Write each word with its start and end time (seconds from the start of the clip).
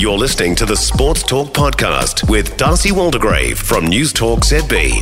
You're 0.00 0.16
listening 0.16 0.54
to 0.54 0.64
the 0.64 0.76
Sports 0.76 1.22
Talk 1.22 1.48
Podcast 1.48 2.26
with 2.30 2.56
D'Arcy 2.56 2.88
Waldegrave 2.88 3.58
from 3.58 3.84
News 3.84 4.14
Talk 4.14 4.40
ZB. 4.40 4.94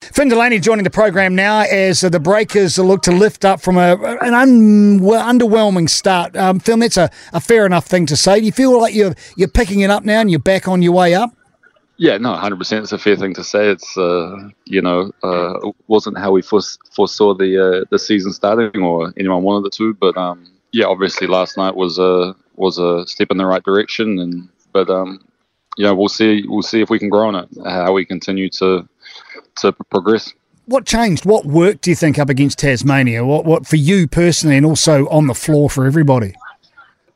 Finn 0.00 0.28
Delany 0.28 0.58
joining 0.58 0.82
the 0.82 0.90
program 0.90 1.36
now 1.36 1.60
as 1.60 2.02
uh, 2.02 2.08
the 2.08 2.18
Breakers 2.18 2.76
look 2.80 3.02
to 3.02 3.12
lift 3.12 3.44
up 3.44 3.60
from 3.60 3.76
a, 3.76 3.94
an 4.20 4.34
un, 4.34 4.98
underwhelming 4.98 5.88
start. 5.88 6.36
Um, 6.36 6.58
Finn, 6.58 6.80
that's 6.80 6.96
a, 6.96 7.10
a 7.32 7.40
fair 7.40 7.64
enough 7.64 7.86
thing 7.86 8.06
to 8.06 8.16
say. 8.16 8.40
Do 8.40 8.46
you 8.46 8.50
feel 8.50 8.76
like 8.76 8.92
you're 8.92 9.14
you're 9.36 9.46
picking 9.46 9.82
it 9.82 9.90
up 9.90 10.04
now 10.04 10.18
and 10.18 10.28
you're 10.32 10.40
back 10.40 10.66
on 10.66 10.82
your 10.82 10.94
way 10.94 11.14
up? 11.14 11.30
Yeah, 11.96 12.18
no, 12.18 12.34
hundred 12.34 12.56
percent. 12.56 12.82
It's 12.82 12.90
a 12.90 12.98
fair 12.98 13.14
thing 13.14 13.34
to 13.34 13.44
say. 13.44 13.68
It's 13.68 13.96
uh, 13.96 14.48
you 14.64 14.82
know 14.82 15.12
uh, 15.22 15.70
wasn't 15.86 16.18
how 16.18 16.32
we 16.32 16.42
foresaw 16.42 17.34
the 17.34 17.84
uh, 17.84 17.84
the 17.92 18.00
season 18.00 18.32
starting 18.32 18.82
or 18.82 19.14
anyone 19.16 19.44
wanted 19.44 19.68
it 19.68 19.74
to, 19.74 19.94
but 19.94 20.16
um, 20.16 20.51
yeah, 20.72 20.86
obviously 20.86 21.26
last 21.26 21.56
night 21.56 21.76
was 21.76 21.98
a 21.98 22.34
was 22.56 22.78
a 22.78 23.06
step 23.06 23.28
in 23.30 23.36
the 23.36 23.46
right 23.46 23.62
direction, 23.62 24.18
and 24.18 24.48
but 24.72 24.88
um, 24.90 25.24
you 25.76 25.84
know 25.84 25.94
we'll 25.94 26.08
see 26.08 26.44
we'll 26.46 26.62
see 26.62 26.80
if 26.80 26.90
we 26.90 26.98
can 26.98 27.08
grow 27.08 27.28
on 27.28 27.36
it, 27.36 27.48
how 27.64 27.92
we 27.92 28.04
continue 28.04 28.48
to 28.50 28.88
to 29.56 29.72
progress. 29.90 30.32
What 30.66 30.86
changed? 30.86 31.26
What 31.26 31.44
worked? 31.44 31.82
Do 31.82 31.90
you 31.90 31.96
think 31.96 32.18
up 32.18 32.30
against 32.30 32.58
Tasmania? 32.58 33.24
What 33.24 33.44
what 33.44 33.66
for 33.66 33.76
you 33.76 34.08
personally, 34.08 34.56
and 34.56 34.66
also 34.66 35.06
on 35.08 35.26
the 35.26 35.34
floor 35.34 35.68
for 35.68 35.86
everybody? 35.86 36.34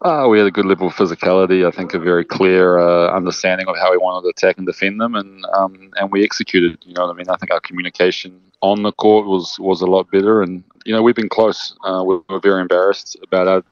Uh, 0.02 0.26
we 0.28 0.38
had 0.38 0.46
a 0.46 0.50
good 0.50 0.66
level 0.66 0.88
of 0.88 0.94
physicality. 0.94 1.66
I 1.66 1.70
think 1.70 1.94
a 1.94 1.98
very 1.98 2.24
clear 2.24 2.78
uh, 2.78 3.10
understanding 3.16 3.66
of 3.66 3.76
how 3.76 3.90
we 3.90 3.96
wanted 3.96 4.24
to 4.24 4.28
attack 4.28 4.58
and 4.58 4.66
defend 4.66 5.00
them, 5.00 5.14
and 5.14 5.44
um, 5.54 5.90
and 5.96 6.12
we 6.12 6.22
executed. 6.22 6.78
You 6.82 6.94
know 6.94 7.06
what 7.06 7.14
I 7.14 7.16
mean? 7.16 7.30
I 7.30 7.36
think 7.36 7.50
our 7.50 7.60
communication 7.60 8.38
on 8.60 8.82
the 8.82 8.92
court 8.92 9.26
was 9.26 9.58
was 9.58 9.80
a 9.80 9.86
lot 9.86 10.10
better, 10.10 10.42
and 10.42 10.62
you 10.84 10.94
know 10.94 11.02
we've 11.02 11.14
been 11.14 11.30
close. 11.30 11.74
Uh, 11.82 12.04
we 12.06 12.18
were 12.28 12.40
very 12.40 12.60
embarrassed 12.60 13.16
about 13.22 13.48
our 13.48 13.64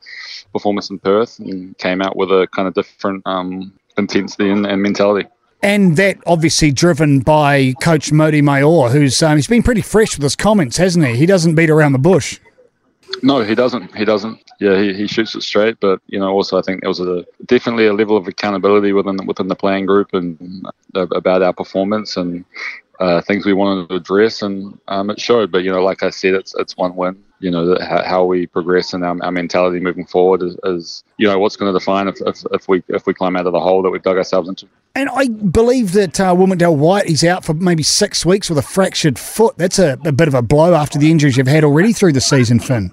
performance 0.52 0.88
in 0.88 0.98
Perth, 0.98 1.38
and 1.40 1.76
came 1.76 2.00
out 2.00 2.16
with 2.16 2.30
a 2.30 2.48
kind 2.52 2.68
of 2.68 2.74
different 2.74 3.22
um, 3.26 3.72
intensity 3.98 4.50
and, 4.50 4.66
and 4.66 4.82
mentality 4.82 5.28
and 5.64 5.96
that 5.96 6.18
obviously 6.26 6.70
driven 6.70 7.20
by 7.20 7.72
Coach 7.80 8.12
Mody 8.12 8.42
Maor, 8.42 8.90
who's 8.90 9.22
um, 9.22 9.36
he's 9.36 9.46
been 9.46 9.62
pretty 9.62 9.80
fresh 9.80 10.14
with 10.14 10.22
his 10.22 10.36
comments, 10.36 10.76
hasn't 10.76 11.06
he? 11.06 11.16
He 11.16 11.26
doesn't 11.26 11.54
beat 11.54 11.70
around 11.70 11.92
the 11.92 11.98
bush. 11.98 12.38
No, 13.22 13.42
he 13.42 13.54
doesn't. 13.54 13.94
He 13.96 14.04
doesn't. 14.04 14.43
Yeah, 14.60 14.80
he, 14.80 14.94
he 14.94 15.06
shoots 15.06 15.34
it 15.34 15.42
straight. 15.42 15.80
But 15.80 16.00
you 16.06 16.18
know, 16.18 16.30
also 16.30 16.58
I 16.58 16.62
think 16.62 16.80
there 16.80 16.90
was 16.90 17.00
a 17.00 17.24
definitely 17.46 17.86
a 17.86 17.92
level 17.92 18.16
of 18.16 18.26
accountability 18.28 18.92
within 18.92 19.24
within 19.26 19.48
the 19.48 19.56
playing 19.56 19.86
group 19.86 20.12
and 20.12 20.66
uh, 20.94 21.06
about 21.08 21.42
our 21.42 21.52
performance 21.52 22.16
and 22.16 22.44
uh, 23.00 23.20
things 23.22 23.44
we 23.44 23.52
wanted 23.52 23.88
to 23.88 23.96
address, 23.96 24.42
and 24.42 24.78
um, 24.88 25.10
it 25.10 25.20
showed. 25.20 25.50
But 25.50 25.64
you 25.64 25.72
know, 25.72 25.82
like 25.82 26.02
I 26.02 26.10
said, 26.10 26.34
it's 26.34 26.54
it's 26.56 26.76
one 26.76 26.94
win. 26.94 27.22
You 27.40 27.50
know, 27.50 27.76
how, 27.80 28.02
how 28.04 28.24
we 28.24 28.46
progress 28.46 28.94
and 28.94 29.04
our, 29.04 29.22
our 29.22 29.30
mentality 29.30 29.78
moving 29.78 30.06
forward 30.06 30.42
is, 30.42 30.56
is 30.64 31.04
you 31.18 31.26
know 31.26 31.38
what's 31.38 31.56
going 31.56 31.72
to 31.72 31.78
define 31.78 32.08
if, 32.08 32.16
if, 32.24 32.42
if, 32.52 32.68
we 32.68 32.82
if 32.88 33.06
we 33.06 33.12
climb 33.12 33.36
out 33.36 33.46
of 33.46 33.52
the 33.52 33.60
hole 33.60 33.82
that 33.82 33.90
we've 33.90 34.02
dug 34.02 34.16
ourselves 34.16 34.48
into. 34.48 34.66
And 34.94 35.10
I 35.10 35.28
believe 35.28 35.92
that 35.92 36.20
uh, 36.20 36.34
Will 36.38 36.46
McDowell-White 36.46 37.06
is 37.06 37.24
out 37.24 37.44
for 37.44 37.52
maybe 37.52 37.82
six 37.82 38.24
weeks 38.24 38.48
with 38.48 38.58
a 38.58 38.62
fractured 38.62 39.18
foot. 39.18 39.58
That's 39.58 39.80
a, 39.80 39.98
a 40.04 40.12
bit 40.12 40.28
of 40.28 40.34
a 40.34 40.42
blow 40.42 40.72
after 40.74 40.98
the 40.98 41.10
injuries 41.10 41.36
you've 41.36 41.48
had 41.48 41.64
already 41.64 41.92
through 41.92 42.12
the 42.12 42.20
season, 42.20 42.60
Finn 42.60 42.92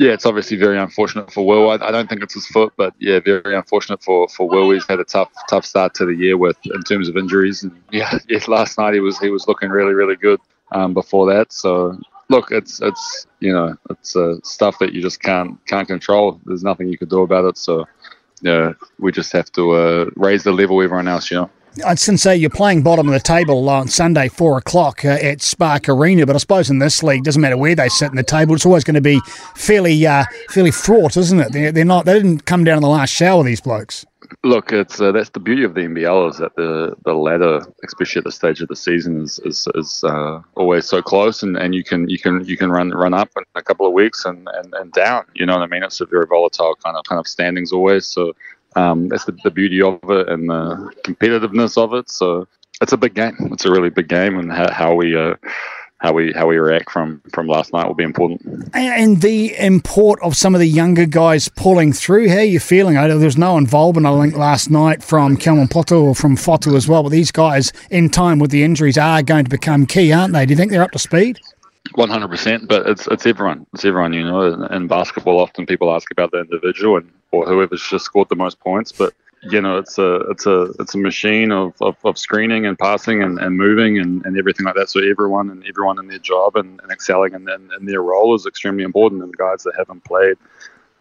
yeah, 0.00 0.12
it's 0.12 0.24
obviously 0.24 0.56
very 0.56 0.78
unfortunate 0.78 1.30
for 1.30 1.46
Will. 1.46 1.68
I, 1.68 1.74
I, 1.74 1.90
don't 1.90 2.08
think 2.08 2.22
it's 2.22 2.32
his 2.32 2.46
foot, 2.46 2.72
but 2.78 2.94
yeah, 2.98 3.20
very 3.20 3.54
unfortunate 3.54 4.02
for, 4.02 4.26
for 4.28 4.48
Will. 4.48 4.70
He's 4.70 4.86
had 4.86 4.98
a 4.98 5.04
tough 5.04 5.30
tough 5.46 5.66
start 5.66 5.92
to 5.96 6.06
the 6.06 6.14
year 6.14 6.38
with 6.38 6.56
in 6.64 6.82
terms 6.84 7.10
of 7.10 7.18
injuries. 7.18 7.62
And 7.62 7.78
yeah, 7.92 8.18
yes, 8.28 8.48
last 8.48 8.78
night 8.78 8.94
he 8.94 9.00
was 9.00 9.18
he 9.18 9.28
was 9.28 9.46
looking 9.46 9.68
really 9.68 9.92
really 9.92 10.16
good. 10.16 10.40
Um, 10.72 10.94
before 10.94 11.26
that, 11.34 11.52
so 11.52 11.98
look, 12.30 12.50
it's 12.50 12.80
it's 12.80 13.26
you 13.40 13.52
know 13.52 13.76
it's 13.90 14.16
uh, 14.16 14.36
stuff 14.42 14.78
that 14.78 14.94
you 14.94 15.02
just 15.02 15.20
can't 15.20 15.58
can't 15.66 15.86
control. 15.86 16.40
There's 16.46 16.64
nothing 16.64 16.88
you 16.88 16.96
can 16.96 17.08
do 17.08 17.20
about 17.20 17.44
it. 17.44 17.58
So 17.58 17.86
yeah, 18.40 18.72
we 18.98 19.12
just 19.12 19.32
have 19.34 19.52
to 19.52 19.72
uh, 19.72 20.10
raise 20.16 20.44
the 20.44 20.52
level 20.52 20.80
everyone 20.80 21.08
else, 21.08 21.30
you 21.30 21.36
know. 21.36 21.50
I'd 21.84 21.98
say 21.98 22.36
you're 22.36 22.50
playing 22.50 22.82
bottom 22.82 23.06
of 23.06 23.14
the 23.14 23.20
table 23.20 23.68
on 23.68 23.88
Sunday, 23.88 24.28
four 24.28 24.58
o'clock 24.58 25.04
uh, 25.04 25.08
at 25.08 25.40
Spark 25.40 25.88
Arena, 25.88 26.26
but 26.26 26.34
I 26.34 26.38
suppose 26.38 26.68
in 26.68 26.78
this 26.78 27.02
league, 27.02 27.22
doesn't 27.22 27.40
matter 27.40 27.56
where 27.56 27.74
they 27.74 27.88
sit 27.88 28.10
in 28.10 28.16
the 28.16 28.22
table, 28.22 28.54
it's 28.54 28.66
always 28.66 28.84
going 28.84 28.94
to 28.94 29.00
be 29.00 29.20
fairly, 29.54 30.06
uh, 30.06 30.24
fairly 30.48 30.72
fraught, 30.72 31.16
isn't 31.16 31.38
it? 31.38 31.52
They're, 31.52 31.72
they're, 31.72 31.84
not. 31.84 32.06
They 32.06 32.14
didn't 32.14 32.44
come 32.44 32.64
down 32.64 32.78
in 32.78 32.82
the 32.82 32.88
last 32.88 33.10
shower. 33.10 33.44
These 33.44 33.60
blokes. 33.60 34.04
Look, 34.44 34.72
it's 34.72 35.00
uh, 35.00 35.12
that's 35.12 35.30
the 35.30 35.40
beauty 35.40 35.64
of 35.64 35.74
the 35.74 35.80
NBL 35.80 36.30
is 36.30 36.38
that 36.38 36.54
the 36.56 36.94
the 37.04 37.14
ladder, 37.14 37.60
especially 37.84 38.20
at 38.20 38.24
the 38.24 38.32
stage 38.32 38.60
of 38.60 38.68
the 38.68 38.76
season, 38.76 39.22
is 39.22 39.38
is, 39.44 39.66
is 39.74 40.04
uh, 40.04 40.40
always 40.54 40.86
so 40.86 41.02
close, 41.02 41.42
and, 41.42 41.56
and 41.56 41.74
you 41.74 41.82
can 41.82 42.08
you 42.08 42.18
can 42.18 42.44
you 42.44 42.56
can 42.56 42.70
run 42.70 42.90
run 42.90 43.14
up 43.14 43.28
in 43.36 43.42
a 43.54 43.62
couple 43.62 43.86
of 43.86 43.92
weeks 43.92 44.24
and, 44.24 44.48
and, 44.54 44.72
and 44.74 44.92
down. 44.92 45.24
You 45.34 45.46
know 45.46 45.54
what 45.54 45.62
I 45.62 45.66
mean? 45.66 45.82
It's 45.82 46.00
a 46.00 46.06
very 46.06 46.26
volatile 46.26 46.76
kind 46.76 46.96
of 46.96 47.04
kind 47.04 47.18
of 47.18 47.26
standings 47.26 47.72
always. 47.72 48.06
So 48.06 48.34
um, 48.76 49.08
that's 49.08 49.24
the, 49.24 49.36
the, 49.44 49.50
beauty 49.50 49.82
of 49.82 49.98
it 50.04 50.28
and 50.28 50.48
the 50.48 50.92
competitiveness 51.04 51.76
of 51.76 51.92
it. 51.94 52.08
So 52.08 52.46
it's 52.80 52.92
a 52.92 52.96
big 52.96 53.14
game. 53.14 53.36
It's 53.52 53.64
a 53.64 53.70
really 53.70 53.90
big 53.90 54.08
game, 54.08 54.38
and 54.38 54.52
how, 54.52 54.72
how 54.72 54.94
we 54.94 55.16
uh, 55.16 55.34
how 55.98 56.12
we 56.12 56.32
how 56.32 56.46
we 56.46 56.56
react 56.56 56.90
from 56.90 57.20
from 57.32 57.46
last 57.46 57.72
night 57.72 57.86
will 57.86 57.94
be 57.94 58.04
important. 58.04 58.70
And 58.74 59.20
the 59.20 59.54
import 59.58 60.18
of 60.22 60.36
some 60.36 60.54
of 60.54 60.60
the 60.60 60.68
younger 60.68 61.04
guys 61.04 61.48
pulling 61.48 61.92
through. 61.92 62.28
How 62.28 62.36
are 62.36 62.42
you 62.42 62.60
feeling? 62.60 62.96
I 62.96 63.06
know 63.06 63.18
there 63.18 63.26
was 63.26 63.36
no 63.36 63.58
involvement, 63.58 64.06
I 64.06 64.20
think, 64.20 64.36
last 64.36 64.70
night 64.70 65.02
from 65.02 65.36
Kelman 65.36 65.68
Poto 65.68 66.02
or 66.02 66.14
from 66.14 66.36
Fotu 66.36 66.74
as 66.74 66.88
well. 66.88 67.02
But 67.02 67.10
these 67.10 67.30
guys, 67.30 67.72
in 67.90 68.08
time 68.08 68.38
with 68.38 68.50
the 68.50 68.62
injuries, 68.62 68.96
are 68.96 69.22
going 69.22 69.44
to 69.44 69.50
become 69.50 69.84
key, 69.84 70.12
aren't 70.12 70.32
they? 70.32 70.46
Do 70.46 70.52
you 70.52 70.56
think 70.56 70.70
they're 70.70 70.82
up 70.82 70.92
to 70.92 70.98
speed? 70.98 71.38
One 71.94 72.08
hundred 72.08 72.28
percent, 72.28 72.68
but 72.68 72.86
it's 72.86 73.06
it's 73.08 73.26
everyone. 73.26 73.66
It's 73.74 73.84
everyone. 73.84 74.12
You 74.12 74.24
know, 74.24 74.64
in 74.66 74.86
basketball, 74.86 75.38
often 75.38 75.66
people 75.66 75.94
ask 75.94 76.10
about 76.10 76.30
the 76.30 76.40
individual 76.40 76.96
and 76.96 77.10
or 77.32 77.46
whoever's 77.46 77.82
just 77.82 78.04
scored 78.04 78.28
the 78.28 78.36
most 78.36 78.58
points, 78.60 78.92
but 78.92 79.12
you 79.42 79.60
know, 79.60 79.78
it's 79.78 79.96
a 79.98 80.16
it's 80.30 80.46
a 80.46 80.72
it's 80.78 80.94
a 80.94 80.98
machine 80.98 81.50
of, 81.50 81.72
of, 81.80 81.96
of 82.04 82.18
screening 82.18 82.66
and 82.66 82.78
passing 82.78 83.22
and, 83.22 83.38
and 83.38 83.56
moving 83.56 83.98
and, 83.98 84.24
and 84.26 84.38
everything 84.38 84.66
like 84.66 84.74
that. 84.74 84.90
So 84.90 85.00
everyone 85.00 85.48
and 85.50 85.64
everyone 85.66 85.98
in 85.98 86.08
their 86.08 86.18
job 86.18 86.56
and, 86.56 86.78
and 86.82 86.92
excelling 86.92 87.34
and, 87.34 87.48
in, 87.48 87.70
in, 87.78 87.86
their 87.86 88.02
role 88.02 88.34
is 88.34 88.44
extremely 88.44 88.84
important. 88.84 89.22
And 89.22 89.34
guys 89.36 89.62
that 89.62 89.74
haven't 89.78 90.04
played 90.04 90.36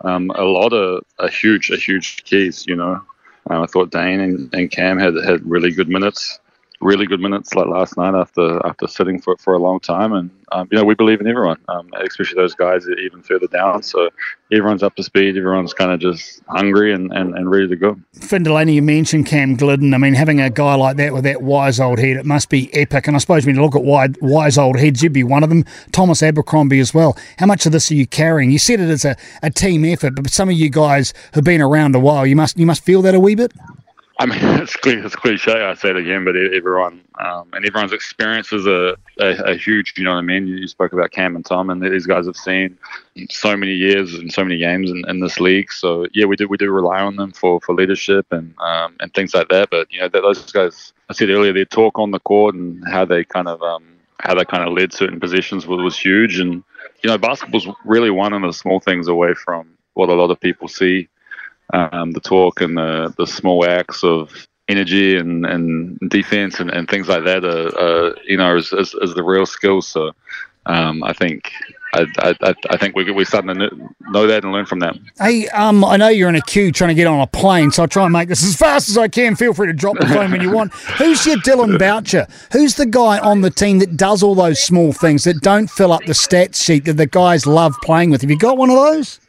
um, 0.02 0.32
a 0.36 0.44
lot 0.44 0.72
of 0.72 1.04
a 1.20 1.30
huge 1.30 1.70
a 1.70 1.76
huge 1.76 2.24
keys. 2.24 2.66
You 2.66 2.78
know, 2.78 3.02
um, 3.50 3.62
I 3.62 3.66
thought 3.66 3.92
Dane 3.92 4.22
and, 4.22 4.54
and 4.54 4.72
Cam 4.72 5.00
had 5.00 5.16
had 5.26 5.46
really 5.46 5.72
good 5.72 5.90
minutes 5.90 6.40
really 6.82 7.06
good 7.06 7.20
minutes 7.20 7.54
like 7.54 7.68
last 7.68 7.98
night 7.98 8.16
after 8.16 8.66
after 8.66 8.88
sitting 8.88 9.20
for, 9.22 9.36
for 9.38 9.54
a 9.54 9.60
long 9.60 9.80
time. 9.80 10.14
And 10.14 10.30
um, 10.52 10.68
you 10.72 10.78
know 10.78 10.84
we 10.84 10.96
believe 10.96 11.22
in 11.22 11.28
everyone, 11.28 11.58
um, 11.68 11.90
especially 12.06 12.36
those 12.36 12.56
guys 12.56 12.86
even 13.04 13.22
further 13.22 13.48
down. 13.48 13.84
So 13.84 14.10
everyone's 14.52 14.84
up 14.84 14.96
to 14.96 15.04
speed. 15.04 15.38
Everyone's 15.38 15.74
kind 15.74 15.92
of 15.92 16.00
just 16.00 16.42
hungry 16.48 16.94
and, 16.94 17.12
and, 17.12 17.36
and 17.36 17.52
ready 17.52 17.68
to 17.68 17.76
go. 17.76 18.00
Finn 18.14 18.44
Delany, 18.44 18.74
you 18.74 18.82
mentioned 18.82 19.26
Cam 19.26 19.58
Gliddon. 19.58 19.94
I 19.94 19.98
mean, 19.98 20.14
having 20.14 20.42
a 20.42 20.50
guy 20.50 20.76
like 20.76 20.98
that 20.98 21.14
with 21.14 21.24
that 21.26 21.42
wise 21.42 21.80
old 21.80 22.00
head, 22.00 22.18
it 22.18 22.26
must 22.26 22.50
be 22.50 22.74
epic. 22.74 23.08
And 23.08 23.16
I 23.16 23.20
suppose 23.20 23.46
when 23.46 23.56
you 23.56 23.62
look 23.62 23.76
at 23.76 23.84
wide, 23.84 24.18
wise 24.22 24.58
old 24.58 24.80
heads, 24.80 25.04
you'd 25.04 25.14
be 25.14 25.24
one 25.24 25.44
of 25.44 25.50
them. 25.50 25.66
Thomas 25.92 26.24
Abercrombie 26.24 26.80
as 26.80 26.94
well. 26.94 27.18
How 27.38 27.46
much 27.46 27.66
of 27.66 27.72
this 27.72 27.92
are 27.92 27.96
you 27.96 28.08
carrying? 28.08 28.52
You 28.52 28.60
said 28.60 28.80
it 28.80 28.90
as 28.90 29.06
a, 29.06 29.16
a 29.44 29.50
team 29.50 29.86
effort, 29.86 30.16
but 30.16 30.32
some 30.32 30.50
of 30.50 30.56
you 30.56 30.70
guys 30.70 31.14
have 31.34 31.44
been 31.44 31.62
around 31.62 31.96
a 31.96 32.00
while. 32.00 32.26
You 32.26 32.36
must 32.36 32.58
you 32.58 32.66
must 32.66 32.84
feel 32.84 33.02
that 33.04 33.16
a 33.16 33.20
wee 33.20 33.36
bit. 33.36 33.52
I 34.20 34.26
mean, 34.26 34.40
it's, 34.62 34.76
it's 34.84 35.16
cliche. 35.16 35.64
I 35.64 35.74
say 35.76 35.92
it 35.92 35.96
again, 35.96 36.26
but 36.26 36.36
everyone 36.36 37.02
um, 37.20 37.50
and 37.54 37.66
everyone's 37.66 37.94
experiences 37.94 38.68
are, 38.68 38.90
a, 38.90 38.96
a, 39.20 39.52
a, 39.52 39.56
huge. 39.56 39.94
You 39.98 40.04
know 40.04 40.12
what 40.12 40.18
I 40.18 40.22
mean? 40.22 40.46
You 40.46 40.68
spoke 40.68 40.92
about 40.92 41.12
Cam 41.12 41.36
and 41.38 41.46
Tom, 41.46 41.70
and 41.70 41.82
these 41.82 42.06
guys 42.06 42.26
have 42.26 42.36
seen 42.36 42.78
so 43.30 43.56
many 43.56 43.74
years 43.74 44.14
and 44.14 44.32
so 44.32 44.44
many 44.44 44.58
games 44.58 44.92
in, 44.92 45.04
in 45.08 45.22
this 45.22 45.40
league. 45.40 45.72
So 45.72 46.06
yeah, 46.14 46.26
we 46.26 46.36
do 46.36 46.48
we 46.48 46.58
do 46.58 46.70
rely 46.70 47.00
on 47.00 47.16
them 47.16 47.32
for, 47.32 47.62
for 47.62 47.74
leadership 47.74 48.28
and 48.32 48.54
um, 48.60 48.98
and 49.00 49.14
things 49.14 49.34
like 49.34 49.48
that. 49.50 49.70
But 49.72 49.92
you 49.92 50.02
know, 50.02 50.10
those 50.10 50.52
guys. 50.52 50.94
I 51.10 51.14
said 51.14 51.30
earlier, 51.30 51.54
their 51.54 51.66
talk 51.66 51.98
on 51.98 52.12
the 52.12 52.20
court 52.20 52.54
and 52.54 52.84
how 52.88 53.04
they 53.04 53.24
kind 53.24 53.48
of 53.48 53.64
um, 53.64 53.84
how 54.20 54.36
they 54.36 54.46
kind 54.46 54.64
of 54.64 54.74
led 54.74 54.94
certain 54.94 55.20
positions 55.20 55.66
was, 55.66 55.82
was 55.82 55.98
huge. 55.98 56.40
And 56.40 56.64
you 57.04 57.10
know, 57.10 57.18
basketball's 57.18 57.68
really 57.84 58.12
one 58.12 58.34
of 58.34 58.42
the 58.42 58.54
small 58.54 58.80
things 58.80 59.08
away 59.08 59.34
from 59.34 59.72
what 59.94 60.10
a 60.10 60.14
lot 60.14 60.30
of 60.30 60.40
people 60.40 60.68
see 60.68 61.08
um, 61.74 62.12
the 62.12 62.20
talk 62.20 62.62
and 62.62 62.78
the, 62.78 63.14
the 63.18 63.28
small 63.28 63.66
acts 63.66 64.04
of 64.04 64.48
energy 64.68 65.18
and, 65.18 65.46
and 65.46 65.98
defense 66.10 66.60
and, 66.60 66.70
and 66.70 66.88
things 66.88 67.08
like 67.08 67.24
that 67.26 67.44
are, 67.44 67.78
are 67.78 68.16
you 68.26 68.38
know 68.38 68.56
is, 68.56 68.72
is, 68.74 68.94
is, 69.02 69.14
the 69.16 69.24
real 69.24 69.46
skill. 69.46 69.82
So 69.82 70.12
um, 70.68 71.04
I 71.04 71.14
think 71.14 71.52
I, 71.94 72.06
I, 72.20 72.56
I, 72.70 72.78
think 72.78 72.96
we, 72.96 73.10
we're 73.12 73.26
starting 73.26 73.56
to 73.56 73.70
know 74.12 74.28
that 74.28 74.44
and 74.44 74.54
learn 74.54 74.68
from 74.68 74.80
that. 74.80 74.96
Hey, 75.18 75.48
um, 75.50 75.84
I 75.84 75.98
know 75.98 76.08
you're 76.08 76.30
in 76.30 76.36
a 76.36 76.42
queue 76.42 76.72
trying 76.72 76.90
to 76.90 76.94
get 76.94 77.08
on 77.08 77.20
a 77.20 77.28
plane, 77.28 77.72
so 77.72 77.84
I'll 77.84 77.88
try 77.88 78.04
and 78.04 78.14
make 78.14 78.30
this 78.30 78.44
as 78.44 78.56
fast 78.56 78.90
as 78.90 78.98
I 78.98 79.08
can. 79.08 79.36
Feel 79.36 79.54
free 79.54 79.68
to 79.68 79.74
drop 79.74 79.98
the 79.98 80.06
phone 80.06 80.32
when 80.32 80.42
you 80.42 80.52
want. 80.52 80.72
Who's 80.74 81.26
your 81.26 81.38
Dillon 81.38 81.78
Boucher? 81.80 82.28
Who's 82.52 82.76
the 82.76 82.86
guy 82.86 83.18
on 83.18 83.42
the 83.42 83.50
team 83.50 83.80
that 83.80 83.98
does 83.98 84.22
all 84.22 84.36
those 84.36 84.62
small 84.62 84.94
things 84.94 85.24
that 85.24 85.42
don't 85.42 85.70
fill 85.70 85.92
up 85.92 86.04
the 86.06 86.14
stats 86.14 86.64
sheet 86.64 86.86
that 86.86 86.94
the 86.94 87.08
guys 87.08 87.48
love 87.48 87.76
playing 87.82 88.12
with? 88.12 88.22
Have 88.22 88.30
you 88.30 88.38
got 88.38 88.58
one 88.58 88.70
of 88.70 88.76
those? 88.76 89.20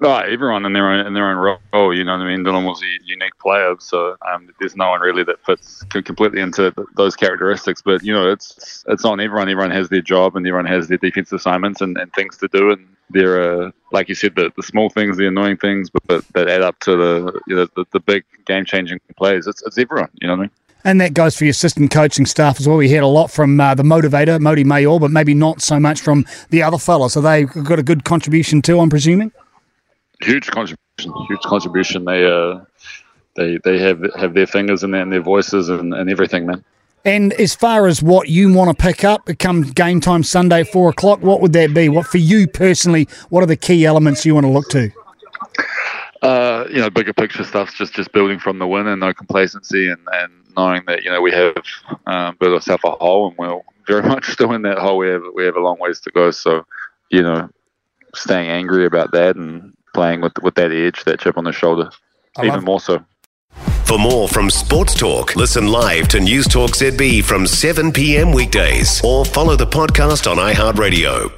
No, 0.00 0.16
everyone 0.16 0.64
in 0.64 0.72
their 0.72 0.88
own 0.88 1.06
in 1.06 1.14
their 1.14 1.28
own 1.28 1.58
role. 1.72 1.92
You 1.92 2.04
know 2.04 2.16
what 2.16 2.24
I 2.24 2.28
mean. 2.28 2.44
Dillon 2.44 2.64
was 2.64 2.80
a 2.80 3.04
unique 3.04 3.36
player, 3.40 3.74
so 3.80 4.16
um, 4.32 4.48
there's 4.60 4.76
no 4.76 4.90
one 4.90 5.00
really 5.00 5.24
that 5.24 5.44
fits 5.44 5.82
completely 5.90 6.40
into 6.40 6.72
those 6.94 7.16
characteristics. 7.16 7.82
But 7.82 8.04
you 8.04 8.12
know, 8.12 8.30
it's 8.30 8.84
it's 8.86 9.04
on 9.04 9.18
everyone. 9.18 9.48
Everyone 9.48 9.72
has 9.72 9.88
their 9.88 10.00
job, 10.00 10.36
and 10.36 10.46
everyone 10.46 10.66
has 10.66 10.86
their 10.86 10.98
defense 10.98 11.32
assignments 11.32 11.80
and, 11.80 11.98
and 11.98 12.12
things 12.12 12.36
to 12.38 12.48
do. 12.48 12.70
And 12.70 12.86
there 13.10 13.42
are, 13.42 13.72
like 13.90 14.08
you 14.08 14.14
said, 14.14 14.36
the, 14.36 14.52
the 14.56 14.62
small 14.62 14.88
things, 14.88 15.16
the 15.16 15.26
annoying 15.26 15.56
things, 15.56 15.90
but, 15.90 16.06
but 16.06 16.28
that 16.34 16.48
add 16.48 16.62
up 16.62 16.78
to 16.80 16.96
the 16.96 17.40
you 17.48 17.56
know, 17.56 17.66
the, 17.74 17.84
the 17.90 18.00
big 18.00 18.24
game 18.46 18.64
changing 18.64 19.00
plays. 19.16 19.48
It's 19.48 19.62
it's 19.62 19.78
everyone. 19.78 20.10
You 20.20 20.28
know 20.28 20.34
what 20.34 20.38
I 20.38 20.42
mean. 20.42 20.50
And 20.84 21.00
that 21.00 21.12
goes 21.12 21.36
for 21.36 21.44
your 21.44 21.50
assistant 21.50 21.90
coaching 21.90 22.24
staff 22.24 22.60
as 22.60 22.68
well. 22.68 22.76
We 22.76 22.88
heard 22.88 23.02
a 23.02 23.08
lot 23.08 23.32
from 23.32 23.60
uh, 23.60 23.74
the 23.74 23.82
motivator, 23.82 24.38
Mody 24.38 24.64
Maor, 24.64 25.00
but 25.00 25.10
maybe 25.10 25.34
not 25.34 25.60
so 25.60 25.80
much 25.80 26.00
from 26.00 26.24
the 26.50 26.62
other 26.62 26.78
fellows. 26.78 27.14
So 27.14 27.20
they've 27.20 27.50
got 27.50 27.80
a 27.80 27.82
good 27.82 28.04
contribution 28.04 28.62
too, 28.62 28.78
I'm 28.78 28.88
presuming? 28.88 29.32
Huge 30.22 30.46
contribution, 30.48 31.12
huge 31.28 31.40
contribution. 31.42 32.04
They 32.04 32.24
uh, 32.24 32.60
they 33.36 33.58
they 33.64 33.78
have 33.78 34.02
have 34.16 34.34
their 34.34 34.46
fingers 34.46 34.82
in 34.82 34.90
their, 34.90 35.02
in 35.02 35.10
their 35.10 35.22
voices 35.22 35.68
and, 35.68 35.94
and 35.94 36.10
everything, 36.10 36.46
man. 36.46 36.64
And 37.04 37.32
as 37.34 37.54
far 37.54 37.86
as 37.86 38.02
what 38.02 38.28
you 38.28 38.52
want 38.52 38.76
to 38.76 38.82
pick 38.82 39.04
up, 39.04 39.28
come 39.38 39.62
game 39.62 40.00
time 40.00 40.22
Sunday, 40.22 40.64
four 40.64 40.90
o'clock, 40.90 41.22
what 41.22 41.40
would 41.40 41.52
that 41.52 41.72
be? 41.72 41.88
What 41.88 42.06
for 42.06 42.18
you 42.18 42.48
personally? 42.48 43.08
What 43.28 43.42
are 43.42 43.46
the 43.46 43.56
key 43.56 43.86
elements 43.86 44.26
you 44.26 44.34
want 44.34 44.44
to 44.44 44.50
look 44.50 44.68
to? 44.70 44.90
Uh, 46.20 46.64
you 46.68 46.80
know, 46.80 46.90
bigger 46.90 47.12
picture 47.12 47.44
stuff, 47.44 47.72
just 47.74 47.94
just 47.94 48.12
building 48.12 48.40
from 48.40 48.58
the 48.58 48.66
win 48.66 48.88
and 48.88 49.00
no 49.00 49.14
complacency 49.14 49.88
and, 49.88 50.00
and 50.12 50.32
knowing 50.56 50.82
that 50.86 51.04
you 51.04 51.10
know 51.10 51.22
we 51.22 51.30
have 51.30 51.54
um, 52.06 52.36
built 52.40 52.54
ourselves 52.54 52.82
a 52.84 52.90
hole 52.90 53.28
and 53.28 53.38
we're 53.38 53.60
very 53.86 54.02
much 54.08 54.26
still 54.28 54.52
in 54.52 54.62
that 54.62 54.78
hole. 54.78 54.98
We 54.98 55.08
have 55.08 55.22
we 55.34 55.44
have 55.44 55.56
a 55.56 55.60
long 55.60 55.78
ways 55.78 56.00
to 56.00 56.10
go. 56.10 56.32
So, 56.32 56.66
you 57.10 57.22
know, 57.22 57.48
staying 58.14 58.48
angry 58.48 58.84
about 58.84 59.12
that 59.12 59.36
and 59.36 59.74
playing 59.98 60.20
with 60.20 60.38
with 60.42 60.54
that 60.54 60.70
edge, 60.70 61.02
that 61.04 61.18
chip 61.18 61.36
on 61.36 61.42
the 61.42 61.52
shoulder, 61.52 61.90
I 62.36 62.46
even 62.46 62.62
more 62.62 62.78
so. 62.80 63.04
For 63.84 63.98
more 63.98 64.28
from 64.28 64.48
Sports 64.48 64.94
Talk, 64.94 65.34
listen 65.34 65.66
live 65.66 66.06
to 66.08 66.20
News 66.20 66.46
Talk 66.46 66.70
ZB 66.70 67.24
from 67.24 67.48
7 67.48 67.90
p.m. 67.90 68.30
weekdays 68.32 69.02
or 69.02 69.24
follow 69.24 69.56
the 69.56 69.66
podcast 69.66 70.30
on 70.30 70.36
iHeartRadio. 70.36 71.37